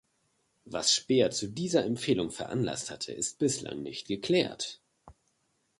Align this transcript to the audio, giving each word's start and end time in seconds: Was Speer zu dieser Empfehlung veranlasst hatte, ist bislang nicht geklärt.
Was 0.65 0.91
Speer 0.95 1.29
zu 1.29 1.45
dieser 1.47 1.85
Empfehlung 1.85 2.31
veranlasst 2.31 2.89
hatte, 2.89 3.13
ist 3.13 3.37
bislang 3.37 3.83
nicht 3.83 4.07
geklärt. 4.07 4.81